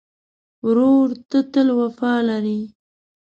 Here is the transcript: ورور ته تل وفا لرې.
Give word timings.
ورور 0.65 1.07
ته 1.29 1.39
تل 1.51 1.67
وفا 1.79 2.13
لرې. 2.27 2.59